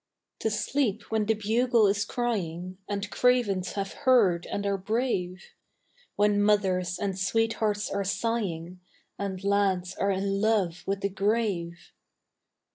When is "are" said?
4.65-4.75, 7.91-8.03, 9.93-10.09